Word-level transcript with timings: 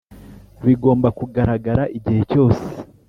bigomba 0.65 1.07
kugaragara 1.17 1.83
igihe 1.97 2.21
cyose 2.31 2.63